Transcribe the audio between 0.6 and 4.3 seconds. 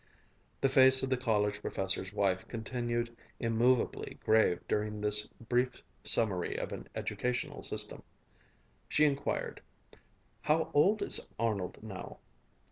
The face of the college professor's wife continued immovably